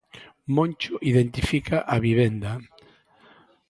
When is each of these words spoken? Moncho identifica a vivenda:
Moncho 0.55 0.93
identifica 1.09 1.77
a 1.93 1.99
vivenda: 2.07 2.51